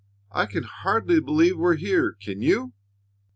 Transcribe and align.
I 0.31 0.47
can 0.47 0.63
hardly 0.63 1.19
believe 1.21 1.59
we're 1.59 1.75
here, 1.75 2.13
can 2.19 2.41
you?" 2.41 2.73